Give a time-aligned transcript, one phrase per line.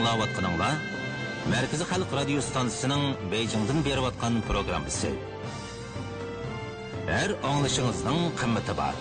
[0.00, 0.68] аңлаватқаныңла
[1.50, 3.02] Мәркізі Халық радио станциясының
[3.32, 5.10] Бейжіңден беріп атқан программасы.
[7.10, 8.96] Әр аңлышыңыздың қымметі бар.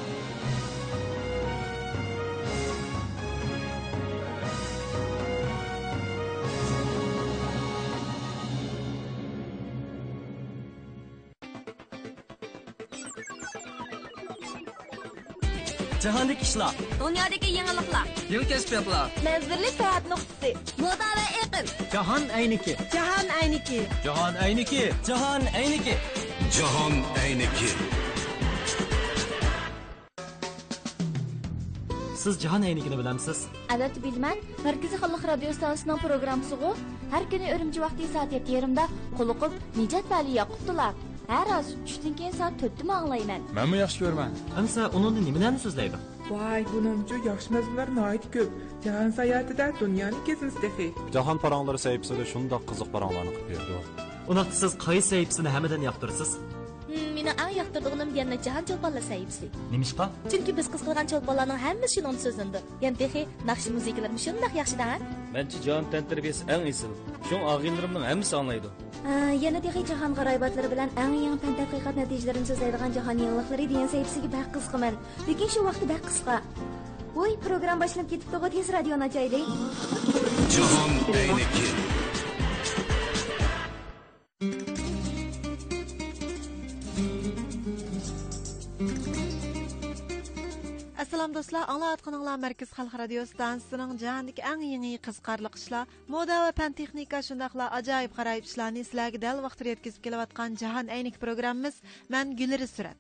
[16.04, 20.52] Jahondagi ishlar dunyodagi yangiliklar yangi kashfiyotlar manzilli sayohat nuqtasi.
[20.84, 21.66] Moda va iqlim.
[21.94, 22.74] Jahon ayniki.
[22.96, 23.80] Jahon ayniki.
[24.06, 24.84] Jahon ayniki.
[25.08, 25.96] Jahon ayniki.
[26.58, 27.68] Jahon ayniki.
[32.24, 33.38] Siz jahon aynikini bilamsiz
[33.74, 36.72] albatta bilman markaziy xalq radio stansiyasining programmasiga
[37.14, 38.84] har kuni urumchi vaqti soat yetti yarimda
[39.18, 40.32] quluqib nijat vali
[41.30, 43.44] Hər az düşdünkən saat 4-də ağlayıram.
[43.54, 44.32] Mənmi yaxşı görmən.
[44.58, 46.00] Ansa onun nimədən sözləydi?
[46.30, 48.56] Vay, bununcu yaxşı məzmunlar nəhayət köp.
[48.84, 50.90] Cahan səyahəti də dünyanı geziniz defi.
[51.14, 53.78] Cahan paranları səyibsədə şunu da qızıq paranlarını qıp yerdi.
[54.28, 55.86] Onaqda siz qayı səyibsini həmədən?
[57.20, 62.20] Meni eng yoqtirdig'im yana jahon cho'lponlar sayfisi nimishqa chunki biz qiz qilgan cho'lponlarning hammasi shuni
[62.26, 62.60] so'zlandi.
[62.84, 64.86] Yana texi naqshi musiqalar shundoq yaxshida
[65.36, 66.92] manchi jahon tantaribiyasi eng esil
[67.28, 68.70] shu og'inlarimning hammasi anglaydi
[69.46, 74.30] yana texi jahon g'aroybatlari bilan eng yangi fan tadqiqot natijalarini so'zlaydigan jahon yangilikları degan sayfisiga
[74.38, 74.94] bak qiziqaman
[75.30, 76.36] lekin shu vaqti bak qisqa
[77.20, 79.46] voy program boshlanib ketibdi tez radioni ochaylik
[80.56, 81.66] jahon ayniki
[91.00, 96.76] Assalom do'stlar, anglayotganinglar Markaz Xalq radio stansiyasining jahondagi eng yangi qiziqarli ishlar, moda va fan
[96.80, 101.80] texnika shundaqla ajoyib g'aroyib ishlarni sizlarga dal vaqtida yetkazib kelayotgan Jahon aynik programmamiz.
[102.10, 103.00] Men Gulri Surat.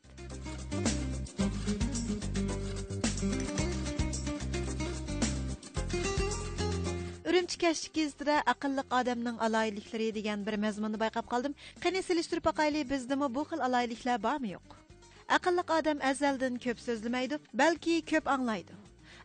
[7.29, 11.53] Үрümçi kəşfi gezitida aqlliq odamning aloyiliklari degan bir mazmunni bayqab qoldim.
[11.83, 14.79] Qani silishtirib boqaylik, bizdami bu xil aloyiliklar bormi yo'q?
[15.29, 18.73] Ақыллық адам azaldan көп сөзлемейді, бәлки көп аңлайды.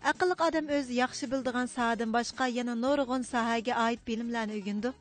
[0.04, 4.92] Ақыллық адам өзі яқшы білдіған саадын башқа яна нұрғын сағаға айт білімләні үйінді.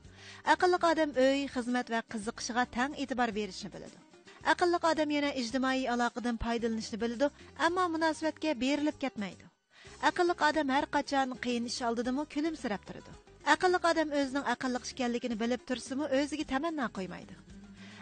[0.54, 4.00] Ақыллық адам өй, хизмет va қызықшыға тәң e'tibor berishni біледі.
[4.48, 9.44] Ақыллық адам яна ijtimoiy алақыдан пайдаланышны біледі, әмма мұнасыбатке беріліп кетмейді.
[10.08, 13.12] Ақыллық адам әр қачан қиын іш тұрды.
[13.44, 17.36] Ақыллық адам өзінің ақыллық ekanligini біліп тұрсымы өзіге тәмәнна қоймайды.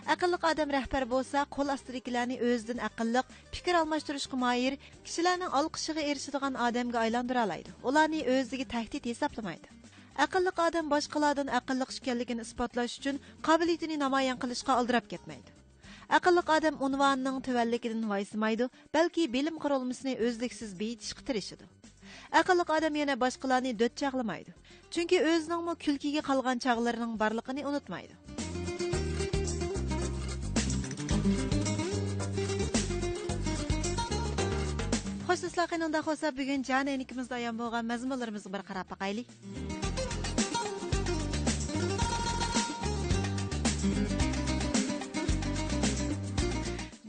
[0.10, 7.04] Ақыллық адам рәхбәр болса, қол ostidagilarni өздің әкіліқ, пікір almashtirishga майыр, кішілерінің алқышығы ершіліған адамға
[7.06, 7.74] айландыра алайды.
[7.86, 9.70] Оларны өздігі тәхтет есапламайды.
[10.18, 15.54] Ақыллық адам boshqalardan ақыллық ішкенлігін isbotlash үшін қабілетіні намаян қылышқа алдырап кетмейді.
[16.10, 18.10] Ақыллық адам unvonning төвәллігінің
[18.92, 19.62] бәлки білім
[20.18, 20.74] o'zliksiz
[22.98, 23.78] yana boshqalarni
[24.92, 25.18] chunki
[25.86, 28.14] kulkiga qolgan chog'larining borligini unutmaydi
[35.32, 39.30] xo'sh sizlar qanday bo'lsa bugun jon enikimizda ayon bo'lgan mazmunlarimizga bir qarab boqaylik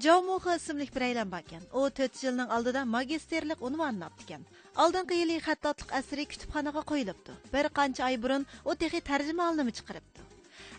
[0.04, 1.62] Жаумуха ismli bir aylan ekan.
[1.78, 4.42] U 4 yilning oldida унванын unvonini olgan.
[4.84, 7.32] Oldingi yili xattotlik asri kutubxonaga qo'yilibdi.
[7.54, 10.31] Bir qancha oy burun u техи tarjima алынымы chiqaribdi.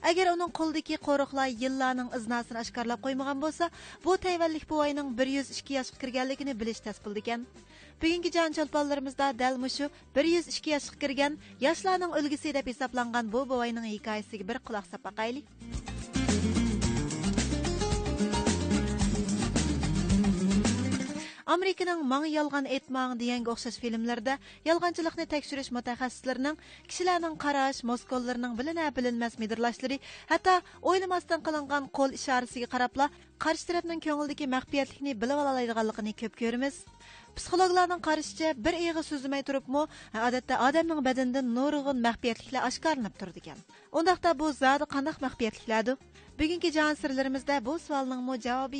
[0.03, 3.69] Agar uning qo'lidagi qo'riqlar yillarning iznasini oshkorlab qo'ymagan bo'lsa,
[4.05, 7.47] bu Tayvanlik buvayning 102 yoshga kirganligini bilish tas bo'ldi ekan.
[8.01, 9.87] Bugungi jon chalponlarimizda dal mushu
[10.19, 15.92] 102 yoshga kirgan yoshlarning ulgisi deb hisoblangan bu buvayning hikoyasiga bir quloq solib boqaylik.
[21.45, 24.37] Amerikaning mang yolg'on etmang deganga o'xshash filmlarda
[24.67, 26.55] yolg'onchilikni tekshirish mutaxassislarining
[26.87, 29.99] kishilarning qarash moskonlarining bilina bilinmas midirlashlari
[30.31, 30.53] hatto
[30.91, 33.09] o'ylamasdan qilingan qo'l ishorasiga qarabla
[33.44, 36.75] qarshi tarafning ko'ngildagi maxfiyatlikni bilib ololadiganligini ko'p ko'ramiz
[37.35, 39.83] psixologlarning qarashicha bir ig'i so'zlamay turibmi
[40.27, 43.59] odatda odamning badanidan nurg'un maxfiyatliklar oshkorlanib turdi ekan
[44.41, 45.95] bu zodi qanday maxfiyatliklardir
[46.39, 48.79] bugungi jon sirlarimizda bu savolning javobi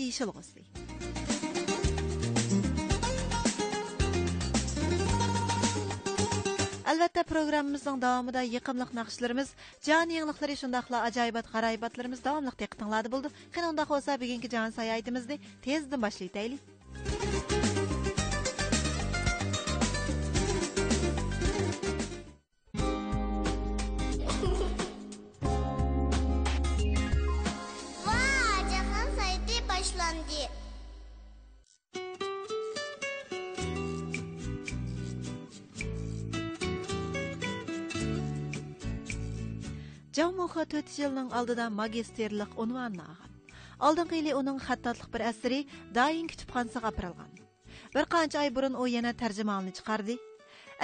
[6.93, 9.53] albatta программамызның davomida йыкымлык naqshlarimiz
[9.87, 13.33] жан яңлыклары шундыйлар аҗайбат гарайбатларыбыз дәвамлык тәкъдимләде булды.
[13.55, 16.29] Кыныңда булса бүгенге жан tezdan тездән башлый
[40.13, 43.31] Jang Moho 4 yilning oldida magisterlik unvonini olgan.
[43.88, 45.60] Oldingi yili uning xattatlik bir asari
[45.95, 47.31] Dayin kutubxonasiga aprilgan.
[47.95, 50.18] Bir qancha oy burun u yana tarjimonini chiqardi.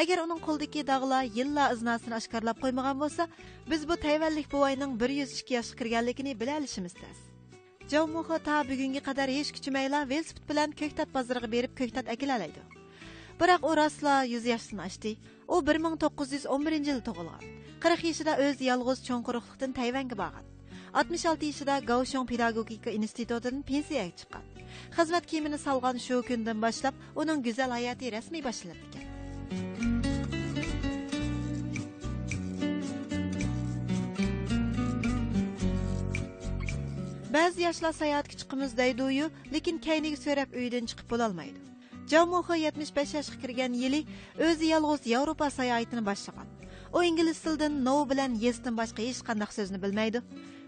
[0.01, 3.29] Agar uning qo'ldagi dog'lar yillar iznasini oshkorlab qo'ymagan bo'lsa,
[3.69, 7.17] biz bu Tayvanlik buvayning 102 yoshga kirganligini bila olishimiz tez.
[7.91, 12.78] Jaumoxo ta bugunga qadar hech kuchimayla velosiped bilan Ko'ktat bozoriga berib Ko'ktat akilalaydi.
[13.39, 15.11] Biroq u rostla 100 yoshni oshdi.
[15.47, 17.43] U 1911 yil tug'ilgan.
[17.83, 20.45] 40 yoshida өз yolg'iz cho'ng quruqlikdan Tayvanga borgan.
[21.01, 24.43] 66 yoshida Gaoshong pedagogika institutidan pensiyaga chiqqan.
[24.97, 29.05] Xizmat kiyimini solgan shu kundan boshlab uning go'zal hayoti rasmiy boshlanadi ekan.
[37.37, 41.68] Ba'zi yoshlar sayohatga chiqimiz deydi-yu, lekin kayniga so'rab uydan chiqib алмайды.
[42.09, 43.99] Jamoxo 75 yoshga kirgan yili
[44.45, 46.47] o'zi yolg'iz Yevropa sayohatini boshlagan.
[46.97, 50.23] U ingliz tilidan no bilan yesdan boshqa hech qanday so'zni bilmaydi.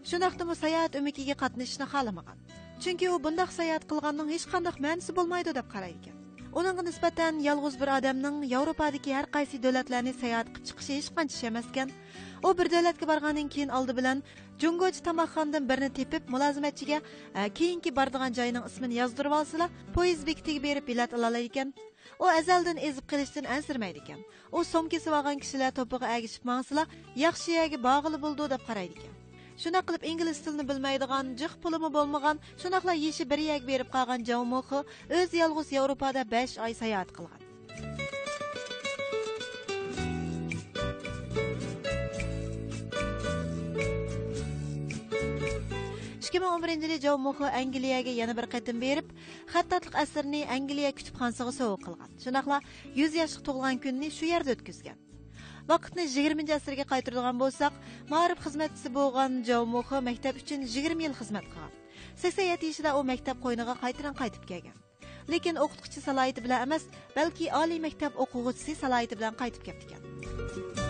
[0.09, 2.37] Shunaqdimi sayohat umikiga qatnashishni xohlamagan.
[2.83, 6.15] Chunki u bunday sayohat qilganning hech qanday ma'nosi bo'lmaydi deb qaraydi ekan.
[6.59, 11.49] Uningga nisbatan yolg'iz bir odamning Yevropadagi har qaysi davlatlarni sayohat qilib chiqishi hech qancha ish
[11.49, 11.89] emas ekan.
[12.43, 14.23] U bir davlatga borgandan keyin oldi bilan
[14.61, 16.97] Jungochi tomoqxonadan birini tepib, mulozimatchiga
[17.35, 21.73] e, keyingi bordigan joyining ismini yozdirib olsalar, poyezd bekitiga berib bilet ololar ekan.
[22.19, 24.23] U azaldan ezib qilishdan ansirmaydi ekan.
[24.51, 26.87] U somkasi olgan kishilar to'piga agishib mansila
[27.25, 29.13] yaxshi yagi bog'li bo'ldi deb qaraydi ekan.
[29.61, 34.83] Shuna qilib ingliz tilini bilmaydigan, jiq pulimi bo'lmagan, shunaqlar yeshi bir yag berib qolgan Javmoxi
[35.21, 37.50] o'z yolg'iz Yevropada 5 oy sayohat qilgan.
[46.31, 49.07] Ikki ming o'n birinchi yili Angliyaga yana bir qatim berib,
[49.53, 52.11] xattatliq asrini Angliya kutubxonasiga sovg'a qilgan.
[52.23, 52.57] Shunaqla
[52.95, 54.97] 100 yoshga tug'ilgan kunni shu yerda o'tkazgan.
[55.71, 57.73] Vaqtni 20 asrga qaytaradigan bo'lsak,
[58.13, 61.73] ma'rif xizmatchisi bo'lgan Javmoxi maktab uchun 20 yil xizmat qilgan.
[62.23, 64.77] 87 yoshida u maktab qo'yniga qaytadan qaytib kelgan.
[65.33, 66.87] Lekin o'qituvchi salohiyati bilan emas,
[67.17, 70.80] balki oliy maktab o'quvchisi salohiyati bilan qaytib kelgan.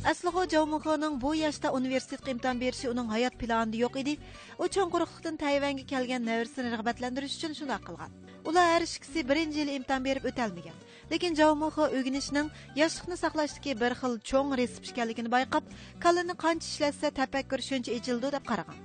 [0.00, 0.10] Ekan.
[0.10, 4.18] Asliho bu yoshda universitetga imtihon berishi uning hayot planida yo'q edi.
[4.58, 8.10] U cho'ng Tayvanga kelgan navrisini rag'batlantirish uchun shunday qilgan.
[8.44, 10.76] Ular har ikkisi birinchi yil imtihon berib o'talmagan.
[11.10, 15.64] Lekin Javmoxo o'rganishning yoshlikni saqlashdagi bir xil cho'ng resip ekanligini bayqab,
[16.04, 18.78] qalini qancha ishlatsa tafakkur shuncha echildi deb qaragan.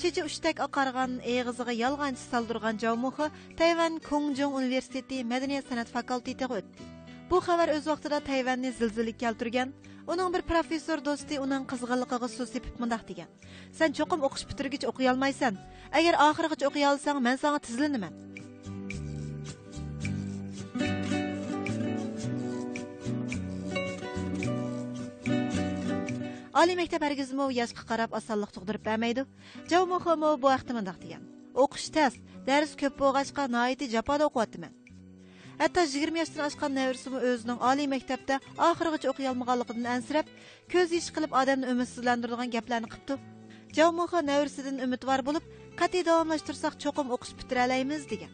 [0.00, 3.26] Chechi uchtak oqargan eg'iziga yolg'onchi soldirgan Javmoxo
[3.58, 6.99] Tayvan Kongjong universiteti madaniyat san'at fakultetiga o'tdi.
[7.30, 9.68] Bu xabar o'z vaqtida Tayvanni zilzilga keltirgan.
[10.12, 13.28] Uning bir professor do'sti uning qizg'inligiga suv sepib mundoq degan.
[13.78, 15.60] Sen cho'qim o'qish bitirgich o'qiy olmaysan.
[15.98, 18.12] Agar oxirigacha o'qiy olsang, men senga tizlinaman.
[26.60, 29.26] Oliy maktab hargizmi yoshga qarab osonlik tug'dirib bermaydi.
[29.70, 31.22] Javmoxomo bu vaqtda mundoq degan.
[31.62, 34.79] O'qish tez, dars ko'p bo'lg'achqa noiti japoda o'qiyaptiman
[35.60, 38.36] Hatto 20 yoshdan oshgan navrisimi o'zining oliy maktabda
[38.66, 40.30] oxirigacha o'qiy olmaganligidan ansirab,
[40.72, 43.16] ko'z ish qilib odamni umidsizlantiradigan gaplarni qilibdi.
[43.78, 45.50] javmuha navrisidan umidvor bo'lib,
[45.80, 48.32] qat'iy davomlashtirsak cho'qim o'qish bitiralaymiz degan.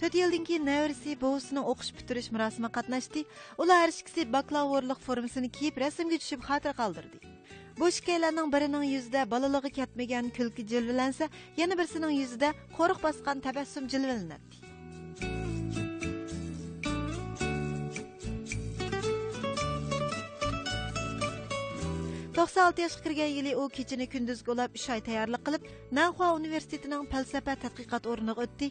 [0.00, 3.24] to'rt yildan keyin navrisi buvisini o'qish bitirish marosimida qatnashdi.
[3.62, 7.16] Ular har ikkisi baklavorlik formasini kiyib rasmga tushib xotira qoldirdi.
[7.78, 11.24] Bu shikaylarning birining yuzida bolaligi ketmagan kulki jilvilansa
[11.60, 14.64] yana birisining yuzida qo'riq bosgan tabassum jilvilanadi
[22.34, 25.66] to'qson olti yoshga kirgan yili u kechini kunduzga ulab uch oy tayyorlik qilib
[25.98, 28.68] nanxua universitetining falsafa tadqiqot o'rniga o'tdi.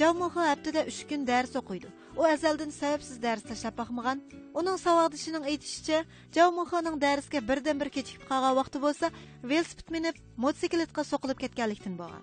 [0.00, 1.88] Javmoxo haftada uch kun dars o'qiydi.
[2.20, 4.20] U azaldan sababsiz dars tashlab boqmagan.
[4.60, 6.02] Uning savodishining aytishicha
[6.36, 9.10] javmoxoning darsga birdan bir kechikib qolgan vaqti bo'lsa
[9.52, 12.22] velosiped minib motsikletga so'qilib ketganlikdan bo'lgan.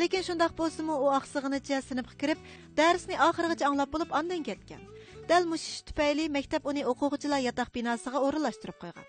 [0.00, 2.40] Lekin shundoq bo'lsimi u oqsig'inicha sinfga kirib
[2.80, 4.82] darsni oxirigacha anglab bo'lib ondan ketgan.
[5.28, 9.06] Dal mushish tufayli maktab uni o'quvchilar yotoq binosiga o'rinlashtirib qo'ygan.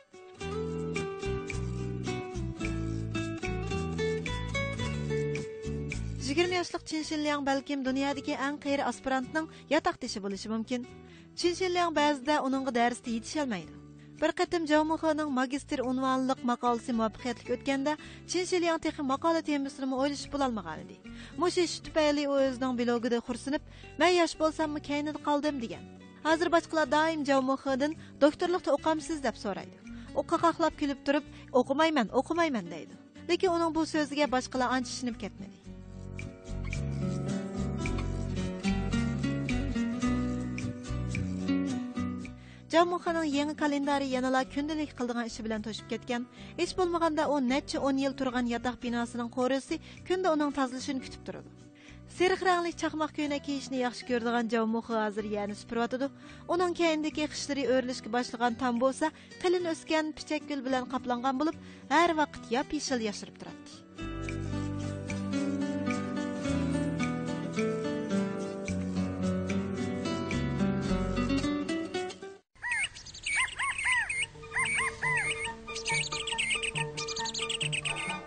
[6.36, 10.82] 20 yoshlik Chin Shinliang balkim dunyodagi eng qiyri aspirantning yotoqdoshi bo'lishi mumkin.
[11.39, 13.72] Chin Shinliang ba'zida uningga darsda yetisholmaydi.
[14.22, 17.94] Bir qatim Javmuxoning magistr unvonliq maqolasi muvaffaqiyatli o'tganda,
[18.27, 20.96] Chin Shinliang texi maqola temisini o'ylashib bo'lolmagan edi.
[21.42, 23.63] Mush ish tufayli u o'zining blogida xursinib,
[24.00, 25.84] "Men yosh bo'lsammi kaynida qoldim" degan.
[26.27, 29.77] Hozir boshqalar doim Javmuxodan doktorlikda o'qamsiz deb so'raydi.
[30.20, 31.25] U qaqaqlab kulib turib,
[31.60, 32.94] "O'qimayman, o'qimayman" deydi.
[33.30, 35.64] Lekin uning bu so'ziga boshqalar ancha tushunib ketmadi.
[42.75, 46.24] Jamuxaning yangi kalendari yanala kundalik qildigan ishi bilan to'shib ketgan.
[46.57, 49.77] Hech bo'lmaganda u necha 10 yil turgan yotoq binosining qo'risi
[50.09, 51.53] kunda uning tozalashini kutib turadi.
[52.17, 56.12] Seriq rangli chaqmoq ko'ylak kiyishni yaxshi ko'radigan Jamuxi hozir yana supuriyotidi.
[56.57, 62.19] Uning keyindagi qishlari o'rilishga boshlagan tam bo'lsa, qilin o'sgan pichak gul bilan qoplangan bo'lib, har
[62.21, 63.85] vaqt yop yashil yashirib turadi.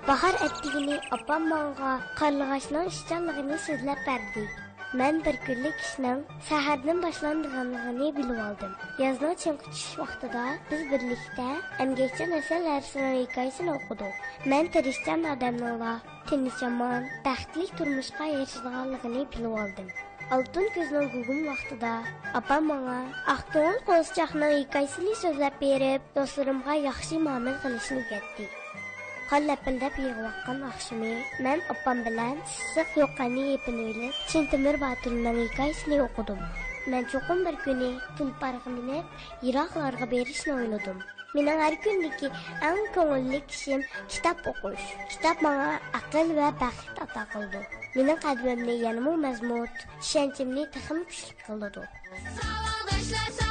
[0.08, 4.44] Бахар ettiğini апам manga qarlığaçның işçanlığını sözlep berdi.
[4.94, 8.72] Мен бір günlük işinin sahardan başlandığını біліп алдым.
[8.98, 11.48] Yazdan çınqı вақтыда, біз biz birlikdə
[11.84, 14.14] əmgəkçi məsələlərsinin hekayəsini oxuduq.
[14.52, 15.92] Mən tirişçən adamlarla
[16.30, 19.88] tinç yaman, bəxtlik turmuşqa erişdiğanlığını bilip aldım.
[20.30, 21.92] Altın gözünün gugum vaxtıda
[22.40, 23.00] apam mənə
[23.34, 27.14] Axtığın qolçaqının hekayəsini sözləb беріп, dostlarımğa yaxşı
[27.62, 28.48] qilishni кетті.
[29.30, 31.12] Qan lapillab yig'voqqan oqshimi
[31.44, 36.40] men opam bilan issiq yoqqani yepini o'ylab chintimir boturning hikoyasini o'qidim.
[36.90, 39.06] Men cho'qim bir kuni tulparga minib
[39.46, 40.98] yiroqlarga berishni o'yladim
[41.34, 42.28] mening har kundagi
[42.68, 43.82] eng ko'ngilli ishim
[44.12, 45.68] kitob o'qish kitob menga
[46.00, 47.60] aql va baxt ato qildi.
[47.96, 51.84] Mening qadamimni yanama mazmut ishonchimni taxim kuchli qildi
[52.38, 53.47] Savaldaşlar,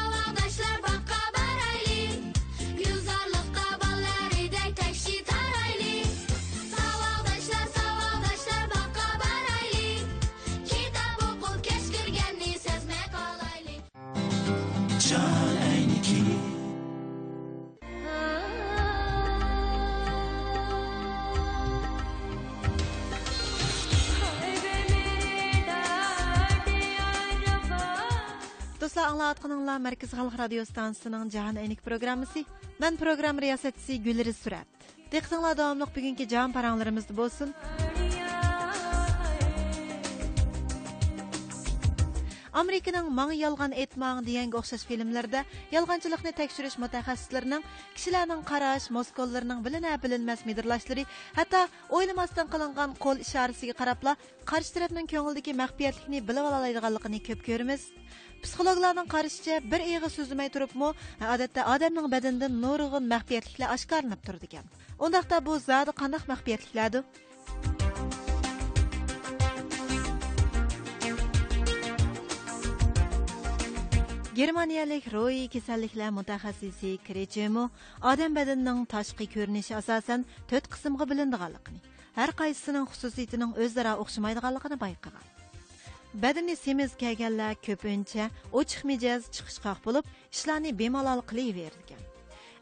[29.07, 32.43] аңлатқаныңлар Мәркіз халық радио станциясының жаһан әйнек программасы.
[32.81, 34.67] Мен программа риясәтчесе Гүлрис Сүрәт.
[35.13, 37.53] Диқтыңлар дәвамлык бүгінгі жан параңларымызды болсын.
[42.57, 47.61] Американың маң ялган этмаң дегенге оқшаш фильмләрдә ялганчылыкны тәкъшүриш мутахассисларының
[47.93, 51.05] кешеләрнең караш, мозколларының беленә беленмәс мидрлашлары,
[51.37, 54.17] хәтта ойламастан қылынған қол ишарәсенә карапла
[54.49, 56.97] каршы тарафның көңелдәге мәхбиятлыкны билеп ала
[57.29, 57.91] көп күрмиз.
[58.43, 60.89] Psixologlarning qarashicha bir ig'i so'zlamay turibmi,
[61.35, 64.65] odatda odamning badanidan nurg'un maxfiyatliklar oshkorlanib turdi ekan.
[65.05, 67.03] Undaqda bu zodi qanday maxfiyatliklardir?
[74.37, 77.63] Germaniyalik Roy kasalliklar mutaxassisi Krechemo
[78.11, 81.81] odam badanining tashqi ko'rinishi asosan 4 qismga bilindiganligini
[82.19, 85.25] har qaysisining xususiyatining o'zaro o'xshamaydiganligini bayqagan.
[86.13, 92.01] Badani semiz kelganlar ko'pincha ochiq mijoz chiqishqoq bo'lib, ishlarni bemalol qilaverdi ekan.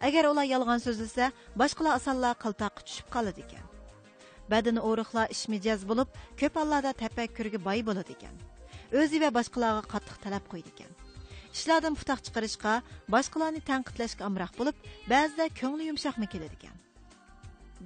[0.08, 3.66] Agar ular yolg'on so'zlasa, boshqalar osonlar qiltoqqa tushib qoladi ekan.
[4.52, 6.10] Badani o'riqlar ish mijoz bo'lib,
[6.42, 8.36] ko'p hollarda tafakkurga boy bo'ladi ekan.
[9.02, 10.92] O'zi va boshqalarga qattiq talab qo'ydi ekan.
[11.56, 12.74] ishlardan putoq chiqarishga
[13.16, 16.85] boshqalarni tanqidlashga amroq bo'lib ba'zida ko'ngli yumshoqmi keladi ekan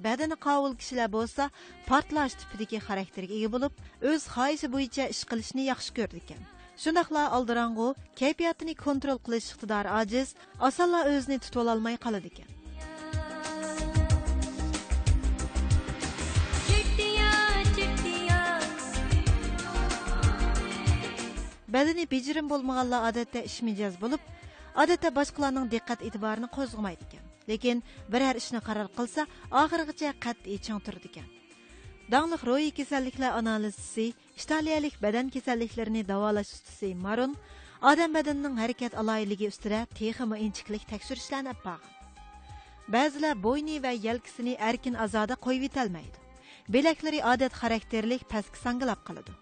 [0.04, 1.50] badani qovul kishilar bo'lsa
[1.88, 3.72] portlash tipidagi xarakterga ega bo'lib
[4.12, 5.64] o'z xohishi bo'yicha ish qilishni
[5.98, 6.40] ko'rdi ekan.
[6.82, 7.88] Shundoqla oldirang'u
[8.20, 9.48] kayfiyatini kontrol qilish
[10.00, 10.28] ojiz
[10.68, 12.48] osonla o'zini tutib ololmay qoladi ekan.
[21.74, 24.22] Badani bejirim bo'lmaganlar odatda ish mijoz bo'lib
[24.82, 29.22] odatda boshqalarning diqqat e'tiborini qo'zg'amaydi ekan lekin biror ishni qaror qilsa
[29.62, 31.28] oxirigacha qat'iy ching turdi ekan
[32.12, 34.06] dongliq ro'yi kasalliklar analizisi
[34.42, 37.36] italiyalik badan kasalliklarini davolash ustasi marun
[37.90, 41.92] odam badanining harakat aloyiligi ustida texmi inchiklik tekshirishlarni bog'in
[42.94, 46.18] ba'zilar bo'yni va yelkisini erkin azoda qo'yib yetolmaydi
[46.74, 49.40] belaklari odat xarakterlik pastki sangilab qoladi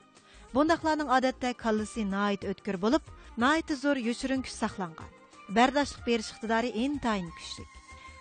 [0.57, 3.09] Bundaqlarning odatda kallasi nayt o'tkir bo'lib,
[3.43, 5.11] noiti zo'r yoshirin kuch saqlangan.
[5.57, 7.65] Bardoshlik berish iqtidori intayin kuchli.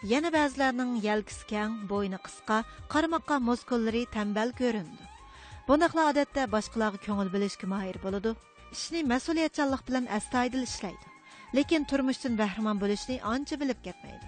[0.04, 2.58] Yana ba'zilarning yelkisi kang, bo'yni qisqa,
[2.94, 5.08] qarmoqqa muskullari tambal ko'rindi.
[5.68, 8.36] Bundaqlar odatda boshqalarga ko'ngil bilishga mohir bo'ladi.
[8.75, 11.08] Ishni mas'uliyatchanlik bilan astoydil ishlaydi.
[11.58, 14.25] Lekin turmushdan bahramon bo'lishni ancha bilib ketmaydi.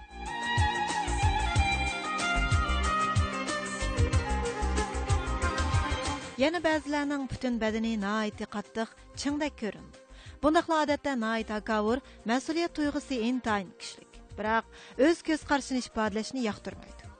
[6.43, 8.89] Yana ba'zilarning butun badani nihoyatda qattiq,
[9.21, 9.97] chingdek ko'rindi.
[10.43, 11.97] Bundaqlar odatda nihoyat akavur,
[12.31, 14.08] mas'uliyat tuyg'usi intayin kuchli.
[14.39, 14.65] Biroq
[15.07, 17.13] o'z ko'z qarashini ifodalashni yoqtirmaydi.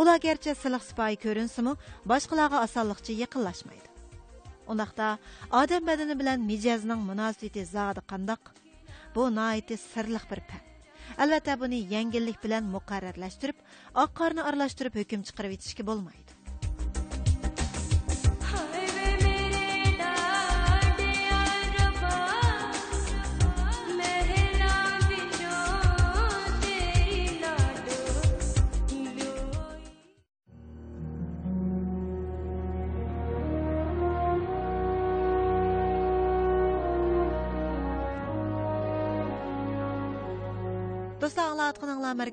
[0.00, 1.72] Ular garchi siliq sipoyi ko'rinsimi,
[2.12, 3.88] boshqalarga osonlikcha yaqinlashmaydi.
[4.72, 5.08] Undaqda
[5.62, 8.54] odam badani bilan mijozning munosabati zodi qandoq?
[9.14, 10.62] Bu noiti sirliq bir pan
[11.22, 13.58] albatta buni yengillik bilan muqarrarlashtirib
[14.02, 16.33] oq qorni aralashtirib hukm chiqarib yetishga bo'lmaydi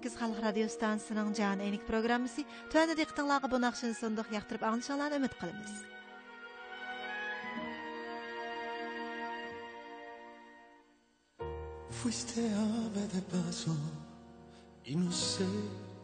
[0.01, 1.27] Мәркәз халык радио станциясының
[1.86, 2.41] программасы
[2.98, 3.60] диктыңларга бу
[4.34, 4.63] яктырып
[5.13, 5.74] үмид кылабыз.
[11.91, 13.75] Fuiste ave de paso
[14.84, 15.46] y no sé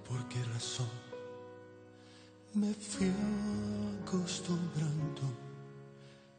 [0.05, 0.93] por qué razón
[2.53, 3.11] me fui
[4.05, 5.25] acostumbrando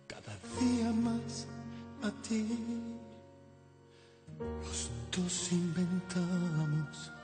[0.06, 1.48] cada día más
[2.04, 2.46] a ti.
[4.38, 7.17] Los dos inventamos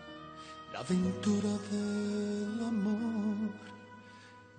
[0.75, 3.53] la aventura del amor.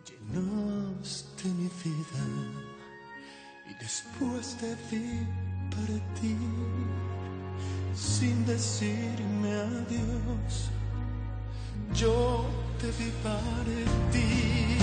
[0.07, 2.25] Llenaste mi vida
[3.69, 5.27] y después te vi
[5.75, 6.37] partir
[7.93, 10.69] sin decirme adiós.
[11.93, 12.45] Yo
[12.79, 14.77] te vi partir.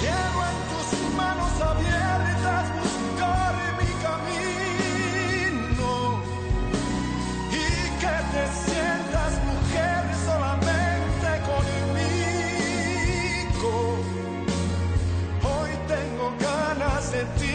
[0.00, 5.90] Quiero en tus manos abiertas buscar mi camino
[7.50, 7.64] y
[8.00, 8.71] que te
[17.22, 17.51] lift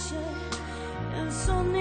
[0.00, 0.16] noche
[1.14, 1.79] el sonido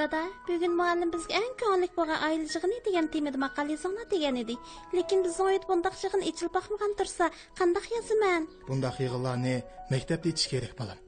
[0.00, 4.54] Dada, bugun muallim bizga eng ko'ngillik bo'lgan oila yig'ini degan temada maqola yozinglar degan edi.
[4.96, 7.26] Lekin bizning uyda bundaq yig'in ichilib boqmagan tursa,
[7.58, 8.46] qandoq yozaman?
[8.68, 9.54] Bundaq yig'inlarni
[9.92, 10.98] maktabda ichish kerak bolam.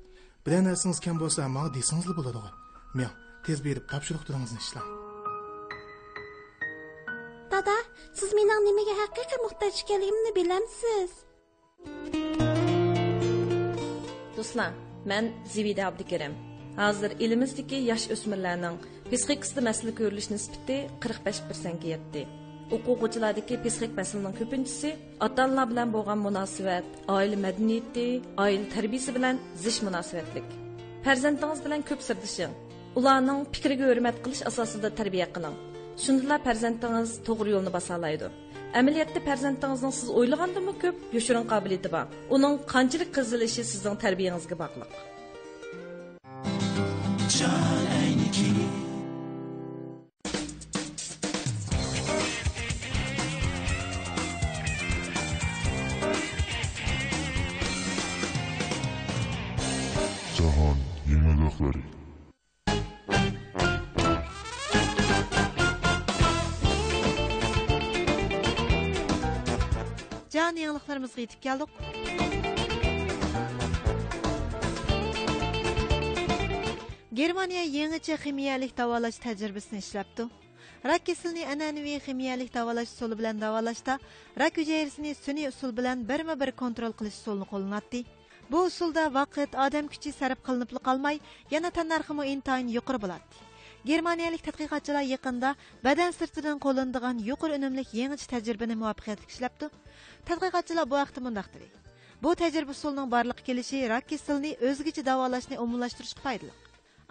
[0.44, 2.52] Biror narsangiz kam bo'lsa, menga desingizlar bo'ladi.
[2.98, 3.10] Men
[3.46, 4.88] tez berib topshiriqlaringizni ishlang.
[7.52, 7.76] Dada,
[8.20, 11.10] siz mening nimaga haqiqiy muhtoj ekanligimni bilamsiz
[14.36, 14.72] do'stlar
[15.10, 15.24] man
[15.54, 18.76] zivida abdukarim hozir elimizdagi yosh o'smirlarning
[19.10, 22.22] psixik masala ko'rilish nisbati 45 persentga yetdi.
[22.74, 24.90] O'quvchilardagi psixik maslaning ko'pinchisi
[25.26, 28.06] ota onalar bilan bo'lgan munosabat oila madaniyati
[28.44, 30.46] oila tarbiyasi bilan zish munosabatlik.
[31.06, 32.52] Farzandingiz bilan ko'p sirdishing
[32.98, 35.56] ularning fikriga hurmat qilish asosida tarbiya qiling.
[36.04, 38.28] Shundalar farzandingiz to'g'ri yo'lni bosolaydi
[38.80, 40.96] amaliyotda farzandingizning siz o'ylagandanmi ko'p?
[41.16, 42.06] Yoshirin qobiliyati bor.
[42.36, 45.11] Uning qanchalik qizilishi sizning tarbiyangizga bog'liq.
[47.38, 48.46] Şahenki
[60.38, 60.76] Cahan
[61.10, 61.78] Yemedakları
[70.30, 72.01] Can yanılıqlarımızı yetib gəldik.
[77.22, 80.24] Germaniya yangicha ximiyalik davolash tajribasini ishlabdi.
[80.90, 83.94] Rak kasalini an'anaviy ximiyalik davolash usuli bilan davolashda
[84.42, 88.00] rak hujayrasini sun'iy usul bilan birma-bir kontrol qilish usulini qo'llanadi.
[88.50, 91.20] Bu usulda vaqt, odam kuchi sarf qilinib qolmay,
[91.54, 93.24] yana tannarxi intayin yuqori bo'ladi.
[93.90, 95.54] Germaniyalik tadqiqotchilar yaqinda
[95.86, 99.70] badan sirtidan qo'llanadigan yuqori unumlik yangicha tajribani muvaffaqiyatli ishlabdi.
[100.28, 101.70] Tadqiqotchilar bu vaqtda mundoq dedi.
[102.24, 106.61] Bu tajriba usulining barliq kelishi rak kasalini o'zgacha davolashni umumlashtirishga foydali.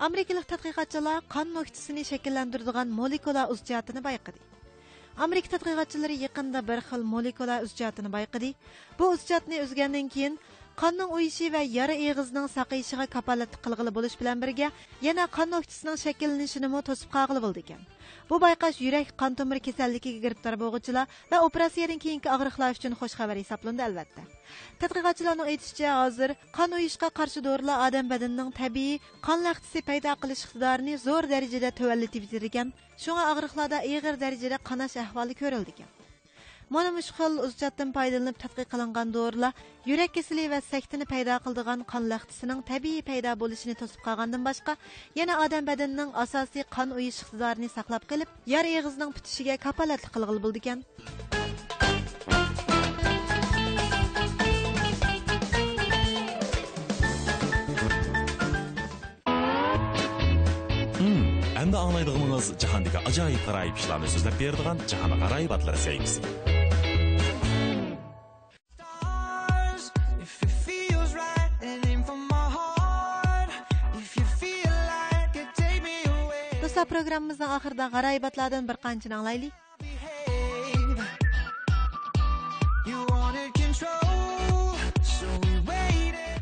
[0.01, 4.39] Amerikalik tadqiqotchilar qon noktisini shakllantiradigan molekula uzjatini bayqadi.
[5.25, 8.49] Amerika tadqiqotchilari yaqinda bir xil molekula uzjatini bayqadi.
[8.99, 10.39] Bu uzjatni uzgandan keyin
[10.79, 14.67] qonning uyishi va yara eg'izining saqayishiga kapolat qilg'ili bo'lish bilan birga
[15.07, 17.81] yana qon nokitisining shakllanishini to'sib qolg'ili bo'ldi ekan.
[18.29, 23.37] Bu bayqash yurak qon tomir kasalligiga giribdor bo'lg'uvchilar va operatsiyadan keyingi og'riqlar uchun xush xabar
[23.41, 24.21] hisoblandi albatta.
[24.81, 30.99] Tadqiqotchilarning aytishicha hozir qon uyishga qarshi dorilar odam badanining tabiiy qon laxtisi paydo qilish iqtidorini
[31.07, 36.00] zo'r darajada tuvallatib ekan shunga og'riqlarda ig'ir darajada qanash ahvoli ko'rildi ekan.
[36.71, 39.57] Mana mush xil uzjatdan foydalanib tadqiq qilingan dorilar
[39.89, 44.75] yurak kasali va saktini paydo qildigan qon laxtisining tabiiy paydo bo'lishini to'sib qolgandan boshqa
[45.19, 50.59] yana odam badanining asosiy qon uyish iqtidorini saqlab qilib yar eg'izining bitishiga kapolatlik qilg'ili bo'ldi
[50.63, 50.79] ekan
[61.01, 61.27] hmm,
[61.63, 66.59] Endi anglaydig'imiz jahondagi ajoyib g'aroyib ishlarni so'zlab beradigan jahon g'aroyib atlar sayfisi.
[76.81, 79.53] Do'stlar programmamizning oxirida g'aroyibotlardan bir qanchani anglaylik?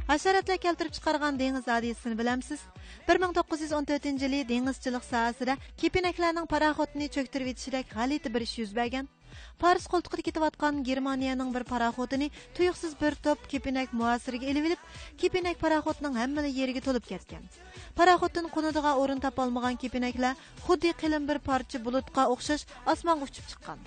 [0.07, 2.59] Hasharotlar keltirib chiqargan dengiz hadisini bilamsiz?
[3.07, 9.09] 1914 yili dengizchilik sohasida kepinaklarning paraxodni cho'ktirib etishidek g'alati bir ish yuz bergan
[9.63, 14.81] Paris qo'ltiqida ketayotgan Germaniyaning bir paraxodini tuyuqsiz bir to'p kepinak muasiriga ilib olib,
[15.21, 17.43] kepinak paraxodning hamma yeriga to'lib ketgan.
[17.99, 20.35] Paraxoddan qo'nadigan o'rin topolmagan kepinaklar
[20.67, 22.63] xuddi qilin bir parcha bulutga o'xshash
[22.93, 23.79] osmonga uchib chiqqan.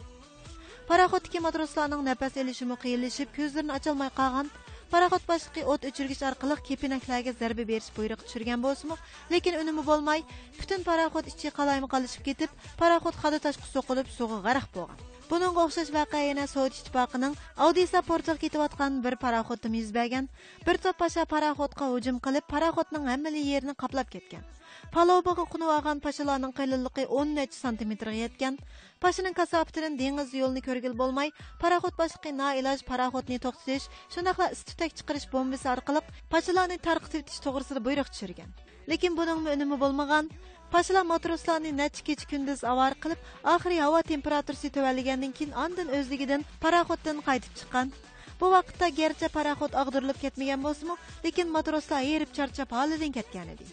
[0.90, 4.50] Paraxoddagi matroslarning nafas olishimi qiyinlashib, ko'zlarini ocholmay qolgan.
[4.92, 8.98] Paraxod boshlig'i o't o'chirgich orqali kepinaklarga zarba berish buyrug'i tushirgan bo'lsa-mu,
[9.34, 10.26] lekin үнүмү болмай,
[10.58, 15.11] butun paraxod ichi qalaymi qolishib ketib, paraxod хада ташкы so'qilib suvga гарак bo'lgan.
[15.32, 17.34] Buningga o'xshash voqea yana Sovet ittifoqining
[17.66, 20.26] Odessa portiga ketayotgan bir paraxodda yuz bergan.
[20.66, 21.24] Bir to'p pasha
[21.92, 24.42] hujum qilib, paraxodning hamma yerini qoplab ketgan.
[24.92, 28.58] Palobaga qunib olgan pashalarning qalinligi 10 necha santimetrga yetgan.
[29.00, 35.66] Pashining kasofatidan dengiz yo'lini ko'rgil bo'lmay, paraxod boshlig'i noiloj paraxodni to'xtatish, shundaqla istitak chiqarish bombasi
[35.74, 36.00] orqali
[36.34, 38.52] pashalarni tarqitib etish to'g'risida buyruq tushirgan.
[38.90, 40.28] Lekin buning unumi bo'lmagan.
[40.72, 43.20] Pashalar matroslarni necha kecha kunduz avar qilib,
[43.54, 47.92] oxiri havo temperaturasi tuvalligandan keyin ondan o'zligidan paraxoddan qaytib chiqqan.
[48.40, 53.64] Bu vaqtda garchi paraxod og'dirilib ketmagan bo'lsa-mu, lekin matroslar erib charchab holidan ketgan edi.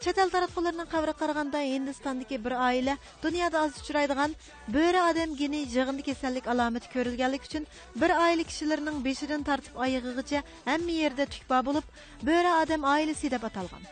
[0.00, 4.36] Chet el taratqularning qabri qaraganda Hindistondagi bir oila dunyoda oz uchraydigan
[4.76, 7.66] bo'ri odam geni yig'indi kasallik alomati ko'rilganligi uchun
[8.02, 11.86] bir oila kishilarining beshidan tortib oyog'igacha hamma yerda tukba bo'lib,
[12.28, 13.82] bo'ri odam oilasi deb atalgan.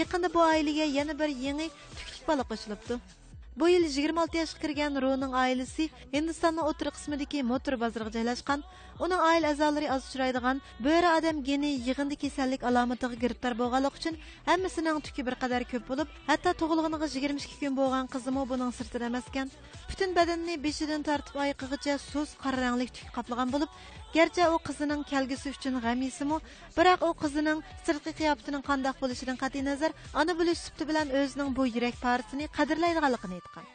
[0.00, 1.66] Yaqinda bu oilaga yana bir yangi
[1.98, 3.00] tuklik bola qo'shilibdi.
[3.56, 8.62] Bu yil 26 yoshga kirgan Roning oilasi Hindistonning o'tir qismidagi motor bozoriga joylashgan.
[9.04, 15.00] Uning oila a'zolari oz uchraydigan bo'ri odam geni yig'indi kasallik alomatiga giribtor bo'lganligi uchun hammasining
[15.06, 19.30] tuki bir qadar ko'p bo'lib hatto tug'ilganiga yigirma ikki kun bo'lgan qizimi buning sirtida emas
[19.32, 19.54] ekan
[19.90, 23.70] butun badanni beshidan tortib oyoqigacha so'z qora rangli tuk qoplagan bo'lib
[24.16, 26.36] garchi u qizining kelgusi uchun g'amisimu
[26.78, 31.68] biroq u qizining sirtqi qiyofatining qandoq bo'lishidan qat'iy nazar ona bo'lish sifati bilan o'zining bu
[31.76, 33.66] yurak parisini qadrlaydiganligini aytgan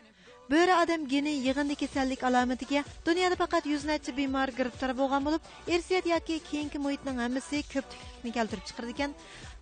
[0.52, 5.42] bo'ri odam geni yig'indi kasallik alomatiga dunyoda faqat yuz necha bemor giriftor bo'lgan bo'lib,
[5.76, 9.12] irsiyat yoki keyingi muhitning hammasi ko'plikni keltirib chiqardi ekan.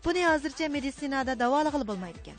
[0.06, 2.38] Buni hozircha meditsinada davolag'ili bo'lmaydi ekan.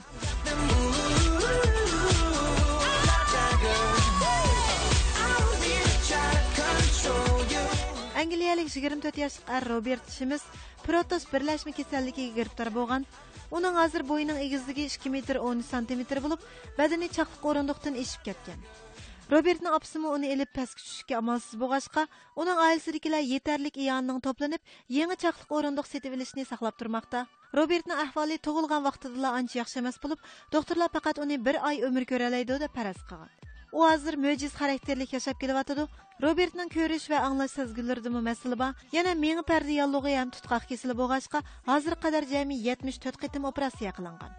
[8.24, 10.42] Angliyalik 24 yoshli Robert Shimis
[10.87, 13.04] protos birlashma kasalligiga giribtor bo'lgan.
[13.56, 16.46] Uning hozir bo'yining egizligi 2 metr 10 santimetr bo'lib
[16.78, 18.64] badani chaqliq o'rindiqdan eshib ketgan.
[19.34, 22.08] Robertni opsimi uni ilib pastga tushishga amalsiz bo'lg'achqa
[22.44, 27.26] uning oilasidagilar yetarlik iyonning to'planib yangi chaqliq o'rindiq setib ilishni saqlab turmoqda.
[27.60, 32.62] Robertni ahvoli tug'ilgan vaqtida ancha yaxshi emas bo'lib doktorlar faqat uni bir oy umr ko'ralaydi
[32.64, 33.54] deb paraz qilgan.
[33.76, 35.84] U hozir mo'jiz xarakterlik yashab kelyotidi
[36.24, 38.72] robertning ko'rish va anglash sezgilaridimi masala bor.
[38.96, 44.32] Yana mengi parda yallug'i ham tutqoq kesili bo'lg'achqa hozir qadar jami 74 qitim operatsiya qilingan.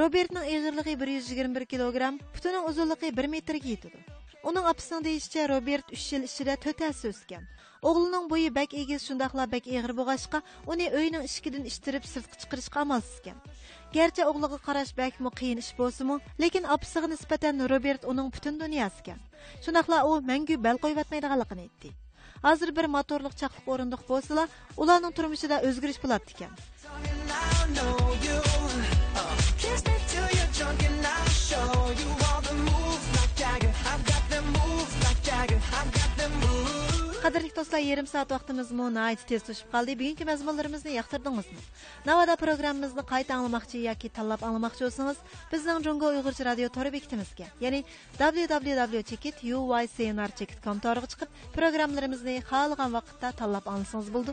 [0.00, 4.04] Robertning eg'irligi 121 kilogramm putining uzunligi bir metrga yetadi.
[4.50, 7.44] Uning opasining deyishicha robert uch yil ichida 4 asa o'sgan.
[7.88, 13.16] O'g'lining bo'yi bak egiz shundoqla bak eg'ir bo'lg'achqa uni uyning ishikidan ishtirib sirtqa chiqarishga amalsiz
[13.22, 13.38] ekan
[13.96, 19.20] garchi o'g'liga qarash bakmi qiyin ish bo'lsimi lekin opasiga nisbatan robert uning butun dunyosi ekan
[19.64, 21.90] shunaqla u mangu bal qo'yyotmaydiganligini aytdi.
[22.46, 24.48] Hozir bir motorliq chaqliq o'rindiq bo'lsalar
[24.82, 26.52] ularning turmushida o'zgarish bo'ladi ekan
[37.22, 41.60] qadrli do'stlar yarim soat vaqtimiz nihoyat tez to'shib qoldi bugungi mazmunlarimizni yoqtirdingizmi
[42.08, 45.18] navoda programmamizni qayta anglamoqchi yoki tanlab anglamoqchi bo'lsangiz
[45.52, 47.80] bizning Jongo uyg'urcha radio tori bekitimizga ya'ni
[48.18, 54.32] www.uycnr.com chekit uycnr toriga chiqib programmalarimizni xohlagan vaqtda tanlab anglasangiz bo'ldi.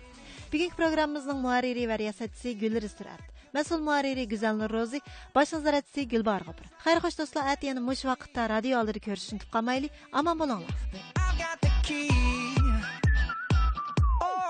[0.53, 3.23] Bugungi programmamizning muharriri va riyosatchisi gulriz Turat.
[3.57, 4.99] mas'ul muharriri guzalnur ro'zi
[5.35, 9.53] bosh nazoratchisi gulbar g'opir xayr xo'sh do'stlar at yana mush vaqtda radio oldida ko'rishni kutib
[9.55, 9.87] qolmayli
[10.21, 10.75] omon bo'linglar.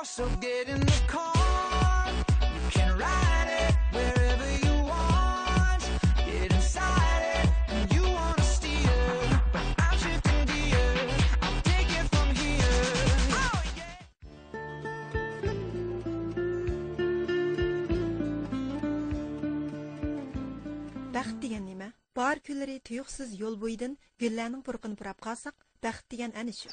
[0.03, 2.07] So get in the car.
[2.41, 5.83] You can ride it wherever you want.
[6.25, 9.41] Get inside it, and you wanna steer.
[9.77, 11.23] I'm shifting gears.
[11.41, 12.85] I'll take it from here.
[13.43, 13.61] Oh,
[21.41, 23.55] degan nima bahor kunlari tuyuqsiz yo'l
[24.67, 26.69] purqini purab qolsak baxt degan ana shu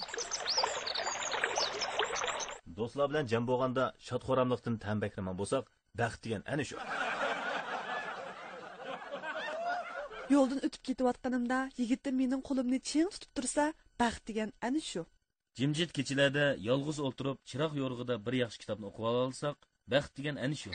[2.79, 5.65] do'stlar bilan jam bo'lganda shodxo'ramliqdan tan bakraman bo'lsak
[6.01, 6.77] baxt degan ana shu.
[10.35, 13.65] Yo'ldan o'tib ketayotganimda yigitlar mening qo'limni ching tutib tursa
[14.03, 15.03] baxt degan ana shu.
[15.59, 19.57] Jimjit kechalarda yolg'iz o'ltirib chiroq yo'rig'ida bir yaxshi kitobni o'qib olsak
[19.93, 20.71] baxt degan ana shu.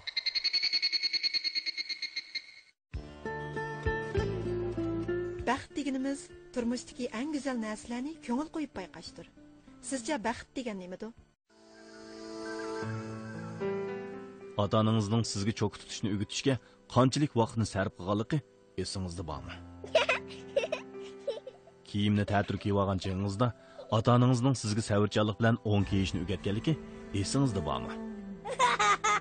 [5.50, 6.20] Baxt deganimiz
[6.54, 9.28] turmushdagi eng go'zal narsalarni ko'ngil qo'yib payqashdir.
[9.90, 11.08] Sizcha baxt degan nimadu
[14.62, 16.56] ota onangizning sizga cho'k tutishni o'rgatishga
[16.94, 18.38] qanchalik vaqtni sarf qilganligi
[18.84, 19.56] esingizda bormi?
[21.90, 23.48] Kiyimni ta'tir kiyib olgan chog'ingizda
[23.98, 26.74] ota onangizning sizga savrchanlik bilan o'ng kiyishni o'rgatganligi
[27.22, 27.94] esingizda bormi?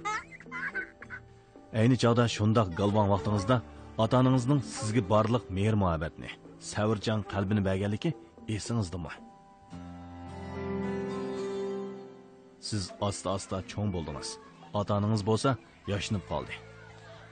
[1.81, 3.57] Ayni chog'da shundoq galvon vaqtingizda
[4.05, 6.31] ota onangizning sizga borliq mehr muhabbatni
[6.73, 8.11] savrchan qalbini berganligi
[8.57, 9.13] esingizdami
[12.69, 14.31] siz asta asta cho'ng bo'ldingiz
[14.77, 15.57] атаныңыз болса
[15.91, 16.57] яшынып қалды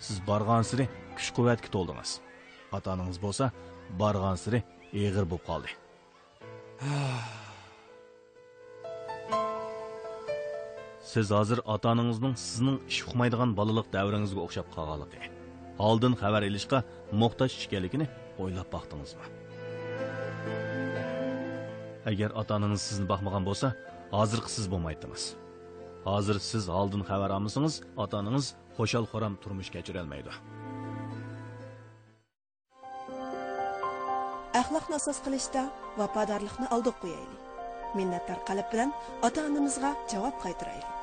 [0.02, 2.18] сіз барған сірі күш қуатқа толдыңыз
[2.74, 3.50] ата анаңыз болса
[4.00, 5.74] барған сірі егір болып қалды
[11.08, 15.32] сіз азыр ата анаңыздың сіздің іш ұқмайдыған балалық дәуіріңізге ұқсап қалғанлығы
[15.78, 19.38] алдын хабар илишқа мұқтаж екенligini ойлап бақтыңызбы
[22.08, 23.74] agar ota атаныңыз sizni бақмаған болса,
[24.12, 25.24] hozirgi siz болмайтыңыз.
[26.04, 30.32] Hozir siz oldin xabar olmasangiz ota onangiz xo'shal xo'ram turmush kechirolmaydi
[34.60, 35.62] axloqni asos qilishda
[36.00, 37.42] vafodorlikni oldiga qo'yaylik.
[37.98, 38.90] Minnatdor qalb bilan
[39.26, 40.94] ota onamizga javob qaytaraylik.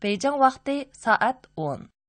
[0.00, 1.99] 北京 vaqti soat 10